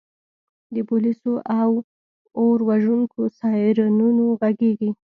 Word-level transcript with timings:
د 0.75 0.77
پولیسو 0.89 1.33
او 1.59 1.71
اور 2.39 2.57
وژونکو 2.69 3.21
سایرنونه 3.39 4.23
غږیږي 4.39 4.89